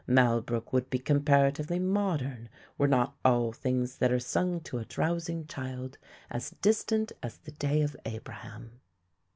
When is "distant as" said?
6.63-7.37